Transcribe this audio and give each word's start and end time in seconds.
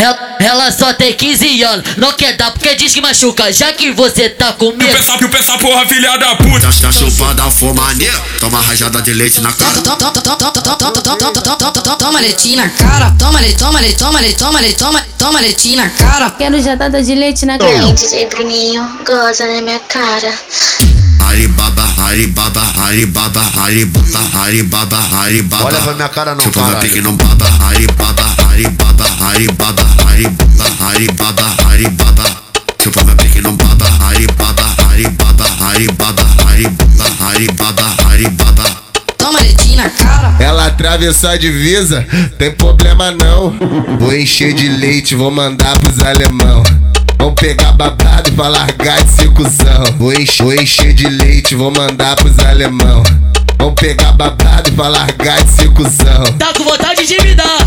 Ela, 0.00 0.36
ela 0.38 0.70
só 0.70 0.92
tem 0.94 1.12
15 1.12 1.60
anos, 1.64 1.96
não 1.96 2.12
quer 2.12 2.36
dar 2.36 2.52
porque 2.52 2.72
diz 2.76 2.94
que 2.94 3.00
machuca, 3.00 3.52
já 3.52 3.72
que 3.72 3.90
você 3.90 4.28
tá 4.30 4.52
com 4.52 4.66
E 4.66 4.68
o 4.68 4.76
medo. 4.76 4.92
pensa, 4.96 5.16
e 5.20 5.24
o 5.24 5.28
pensa, 5.28 5.58
porra, 5.58 5.84
filha 5.88 6.16
da 6.16 6.36
puta. 6.36 6.68
Tá 6.80 6.92
chupada 6.92 7.42
a 7.42 7.50
fumania, 7.50 8.12
toma 8.38 8.60
rajada 8.60 9.02
de 9.02 9.12
leite 9.12 9.40
na 9.40 9.52
cara. 9.52 9.82
Toma 11.98 12.20
leite 12.20 12.54
na 12.54 12.68
cara, 12.68 13.10
toma 13.18 13.40
leite, 13.40 13.58
toma 13.58 13.80
leite, 13.80 13.98
toma 13.98 14.20
leite, 14.20 14.36
toma 14.38 14.60
leite, 14.60 14.76
toma 14.78 15.00
toma 15.18 15.40
leite 15.40 15.74
na 15.74 15.90
cara. 15.90 16.30
Quero 16.30 16.62
jadada 16.62 17.02
de 17.02 17.14
leite 17.16 17.44
na 17.44 17.58
cara. 17.58 17.72
Vem, 17.72 17.94
DJ 17.96 18.26
Bruninho, 18.26 18.88
goza 19.04 19.46
na 19.52 19.60
minha 19.62 19.80
cara. 19.80 20.32
Haribaba, 21.26 21.82
haribaba, 21.98 22.62
haribaba, 22.76 23.40
haribaba, 23.56 24.20
haribaba, 24.32 24.96
haribaba. 24.96 25.64
Olha 25.64 25.80
pra 25.80 25.94
minha 25.94 26.08
cara 26.08 26.34
não, 26.36 26.44
Chupa 26.44 26.60
meu 26.60 26.68
caralho. 26.70 26.88
pique 26.88 27.00
não 27.02 27.16
baba, 27.16 27.44
haribaba, 27.66 28.36
haribaba, 28.48 29.04
haribaba, 29.28 29.82
haribaba, 30.06 30.64
haribaba, 30.80 31.44
haribaba. 31.66 32.24
Chupa 32.82 33.04
meu 33.04 33.16
pique 33.16 33.40
não 33.40 33.54
baba, 33.56 33.86
haribaba, 34.00 34.62
haribaba, 34.90 35.44
haribaba, 35.60 36.22
haribaba, 36.46 37.04
haribaba, 37.20 37.96
haribaba. 38.06 38.64
Toma 39.18 39.40
leite 39.40 39.76
na 39.76 39.90
cara. 39.90 40.34
Ela 40.40 40.66
atravessou 40.66 41.30
a 41.30 41.36
divisa, 41.36 42.06
tem 42.38 42.50
problema 42.52 43.10
não. 43.10 43.54
Vou 43.98 44.14
encher 44.14 44.52
de 44.54 44.68
leite, 44.68 45.14
vou 45.14 45.30
mandar 45.30 45.78
pros 45.78 46.00
alemão. 46.00 46.62
Vão 47.18 47.34
pegar 47.34 47.72
babado 47.72 48.32
pra 48.32 48.48
largar 48.48 49.02
de 49.04 49.10
ser 49.10 49.28
cuzão. 49.30 49.84
Vou 49.98 50.12
encher, 50.12 50.44
vou 50.44 50.54
encher 50.54 50.92
de 50.94 51.08
leite, 51.08 51.54
vou 51.54 51.70
mandar 51.70 52.16
pros 52.16 52.38
alemão. 52.38 53.02
Vão 53.58 53.74
pegar 53.74 54.12
babado 54.12 54.70
pra 54.72 54.88
largar 54.88 55.42
de 55.44 55.50
ser 55.50 55.68
cuzão. 55.70 56.24
Tá 56.38 56.52
com 56.56 56.62
vontade 56.62 57.04
de 57.06 57.20
me 57.20 57.34
dar, 57.34 57.57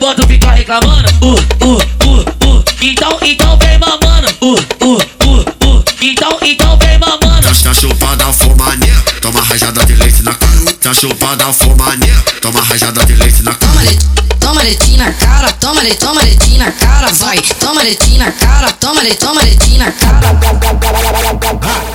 boto 0.00 0.26
fica 0.26 0.50
reclamando. 0.52 1.08
Uh, 1.20 1.34
uh, 1.64 1.76
uh, 2.06 2.20
uh. 2.46 2.64
Então, 2.80 3.18
então 3.22 3.58
vem 3.58 3.78
mamando. 3.78 4.28
Uh, 4.40 4.54
uh, 4.84 4.96
uh, 5.26 5.40
uh. 5.66 5.84
Então, 6.00 6.38
então 6.42 6.78
vem 6.78 6.98
mamando. 6.98 7.42
Tá 7.62 7.74
chupada 7.74 8.26
a 8.26 8.32
fumania, 8.32 8.94
toma 9.20 9.40
rajada 9.42 9.84
de 9.84 9.94
leite 9.94 10.22
na 10.22 10.34
cara. 10.34 10.72
Tá 10.80 10.94
chupada 10.94 11.46
a 11.46 11.52
fumania, 11.52 12.14
toma 12.40 12.60
rajada 12.62 13.04
de 13.04 13.14
leite 13.14 13.42
na 13.42 13.54
cara. 13.54 13.72
Toma 13.72 13.82
leite, 13.82 14.06
toma 14.40 14.62
leite 14.62 14.96
na 14.96 15.12
cara, 15.12 15.52
toma 15.52 15.82
leite, 15.82 15.98
toma 15.98 16.22
leite 16.22 16.58
na 16.58 16.72
cara, 16.72 17.12
vai. 17.12 17.38
Toma 17.38 17.82
leite 17.82 18.18
na 18.18 18.32
cara, 18.32 18.72
toma 18.72 19.02
leite, 19.02 19.18
toma 19.18 19.42
leite 19.42 19.78
na 19.78 19.92
cara. 19.92 20.20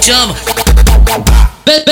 Chama. 0.01 0.35
Be, 1.65 1.83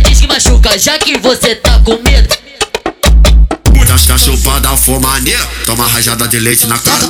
diz 0.00 0.20
que 0.20 0.26
machuca, 0.26 0.78
já 0.78 0.98
que 0.98 1.18
você 1.18 1.54
tá 1.56 1.80
com 1.84 1.98
medo. 2.02 2.34
Tá 3.86 3.96
tá 4.08 4.18
chupada 4.18 4.70
a 4.70 4.76
fumania, 4.76 5.38
toma 5.66 5.86
rajada 5.86 6.26
de 6.26 6.40
leite 6.40 6.66
na 6.66 6.76
cara. 6.78 7.06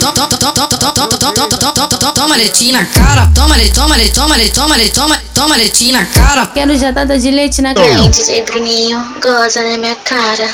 Toma 2.15 2.37
leite 2.37 2.73
na 2.73 2.85
cara, 2.85 3.27
toma 3.35 3.57
leite, 3.57 3.73
toma 3.75 3.97
leite, 3.97 4.13
toma 4.15 4.37
leite, 4.37 4.53
toma 4.55 4.77
leite, 4.77 4.93
toma 4.95 5.17
toma 5.35 5.57
leite 5.57 5.93
na 5.93 6.05
cara. 6.05 6.47
Quero 6.47 6.77
jadada 6.79 7.19
de 7.19 7.31
leite 7.31 7.63
na 7.63 7.73
cara. 7.75 7.87
Vem, 7.89 8.11
DJ 8.11 8.43
Bruninho, 8.45 9.03
goza 9.23 9.63
na 9.63 9.79
minha 9.79 9.97
cara. 9.97 10.49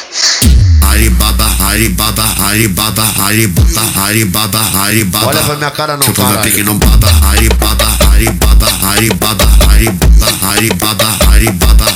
Haribaba, 0.83 1.44
haribaba, 1.61 2.22
haribaba, 2.39 3.03
haribaba, 3.19 3.83
haribaba, 3.97 4.61
haribaba. 4.61 5.27
Olha 5.27 5.42
pra 5.42 5.56
minha 5.56 5.70
cara 5.70 5.97
não, 5.97 6.05
Chupa 6.06 6.22
meu 6.22 6.31
caralho. 6.33 6.50
pique 6.50 6.62
não 6.65 6.78
baba, 6.78 7.09
haribaba, 7.28 7.87
haribaba, 8.12 8.67
haribaba, 8.83 9.44
haribaba, 9.69 10.28
haribaba, 10.43 11.19
haribaba. 11.28 11.90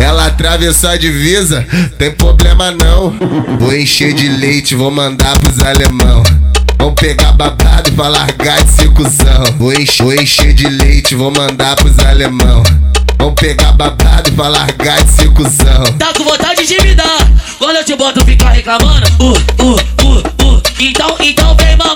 Ela 0.00 0.26
atravessou 0.26 0.90
a 0.90 0.96
divisa, 0.96 1.66
tem 1.98 2.10
problema 2.12 2.70
não. 2.70 3.14
Vou 3.58 3.74
encher 3.74 4.12
de 4.12 4.28
leite, 4.28 4.74
vou 4.74 4.90
mandar 4.90 5.38
pros 5.38 5.58
alemão. 5.60 6.22
Vão 6.78 6.94
pegar 6.94 7.32
babado 7.32 7.90
pra 7.92 8.08
largar 8.08 8.62
de 8.62 8.70
ser 8.70 8.88
cuzão. 8.90 9.44
Vou 9.58 9.72
encher, 9.72 10.04
vou 10.04 10.14
encher 10.14 10.52
de 10.54 10.68
leite, 10.68 11.14
vou 11.14 11.30
mandar 11.30 11.74
pros 11.76 11.98
alemão. 11.98 12.62
Vão 13.18 13.34
pegar 13.34 13.72
babado 13.72 14.30
pra 14.32 14.48
largar 14.48 15.02
de 15.02 15.10
ser 15.10 15.28
cuzão. 15.32 15.84
Tá 15.98 16.12
com 16.16 16.22
vontade 16.22 16.64
de 16.64 16.80
me 16.80 16.94
dar, 16.94 17.28
quando 17.58 17.76
eu 17.76 17.84
te 17.84 17.96
boto 17.96 18.24
fica 18.24 18.48
reclamando. 18.50 19.06
Uh, 19.18 19.32
uh, 19.62 19.76
uh, 20.04 20.54
uh. 20.54 20.62
Então, 20.78 21.16
então 21.20 21.56
vem 21.56 21.76
mamando. 21.76 21.87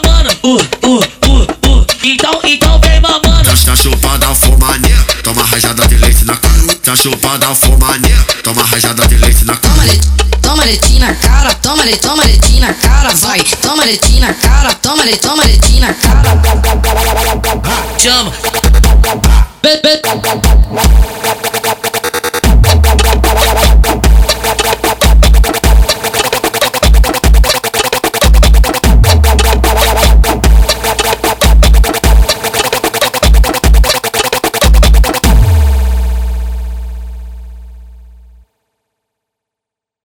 Tá 6.82 6.97
chupada 6.97 7.54
fumania, 7.54 8.16
toma 8.43 8.65
rajada 8.65 9.06
de 9.06 9.16
leite 9.16 9.44
na 9.44 9.56
cara. 9.56 9.75
Toma 9.75 9.84
leite, 9.84 10.09
toma 10.43 10.65
leite 10.65 10.98
na 10.98 11.15
cara, 11.15 11.54
toma 11.54 11.84
leite, 11.84 12.00
toma 12.00 12.25
leite 12.25 12.59
na 12.59 12.75
cara, 12.75 13.15
vai. 13.15 13.41
Toma 13.62 13.84
leite 13.84 14.19
na 14.19 14.34
cara, 14.34 14.75
toma 14.75 15.04
leite, 15.04 15.20
toma 15.20 15.44
leite 15.44 15.78
na 15.78 15.94
cara. 15.94 16.43
Chama. 17.98 18.32
Be, 19.62 19.81
be. 19.81 20.03